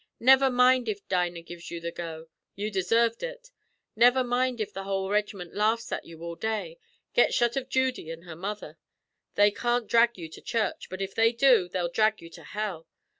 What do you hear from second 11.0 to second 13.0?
if they do, they'll dhrag you to hell.